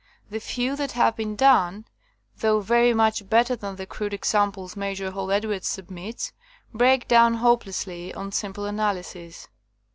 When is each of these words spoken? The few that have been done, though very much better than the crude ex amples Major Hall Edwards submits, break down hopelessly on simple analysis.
The 0.31 0.39
few 0.39 0.75
that 0.77 0.93
have 0.93 1.15
been 1.15 1.35
done, 1.35 1.85
though 2.37 2.59
very 2.59 2.91
much 2.91 3.29
better 3.29 3.55
than 3.55 3.75
the 3.75 3.85
crude 3.85 4.15
ex 4.15 4.33
amples 4.33 4.75
Major 4.75 5.11
Hall 5.11 5.29
Edwards 5.31 5.67
submits, 5.67 6.33
break 6.73 7.07
down 7.07 7.35
hopelessly 7.35 8.11
on 8.11 8.31
simple 8.31 8.65
analysis. 8.65 9.47